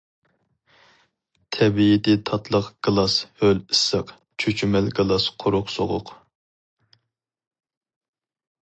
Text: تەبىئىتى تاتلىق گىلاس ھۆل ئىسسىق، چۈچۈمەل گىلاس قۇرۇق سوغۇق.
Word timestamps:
تەبىئىتى 1.57 2.15
تاتلىق 2.29 2.71
گىلاس 2.89 3.19
ھۆل 3.43 3.61
ئىسسىق، 3.61 4.15
چۈچۈمەل 4.45 4.91
گىلاس 5.01 5.29
قۇرۇق 5.45 5.71
سوغۇق. 5.77 6.13